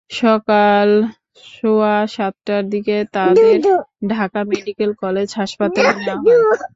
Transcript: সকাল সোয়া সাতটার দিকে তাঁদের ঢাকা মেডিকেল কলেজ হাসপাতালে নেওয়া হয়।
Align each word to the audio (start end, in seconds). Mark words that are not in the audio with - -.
সকাল 0.09 0.89
সোয়া 1.51 1.95
সাতটার 2.07 2.63
দিকে 2.69 2.95
তাঁদের 3.13 3.57
ঢাকা 4.09 4.39
মেডিকেল 4.51 4.91
কলেজ 5.01 5.29
হাসপাতালে 5.39 5.91
নেওয়া 5.97 6.15
হয়। 6.23 6.61